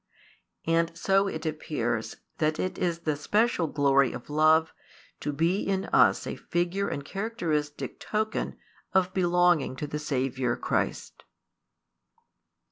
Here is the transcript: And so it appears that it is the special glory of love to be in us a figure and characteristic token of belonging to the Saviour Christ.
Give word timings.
And 0.65 0.97
so 0.97 1.27
it 1.27 1.45
appears 1.45 2.15
that 2.39 2.57
it 2.59 2.79
is 2.79 3.01
the 3.01 3.15
special 3.15 3.67
glory 3.67 4.13
of 4.13 4.31
love 4.31 4.73
to 5.19 5.31
be 5.31 5.61
in 5.61 5.85
us 5.93 6.25
a 6.25 6.35
figure 6.37 6.87
and 6.87 7.05
characteristic 7.05 7.99
token 7.99 8.57
of 8.93 9.13
belonging 9.13 9.75
to 9.75 9.85
the 9.85 9.99
Saviour 9.99 10.55
Christ. 10.57 11.23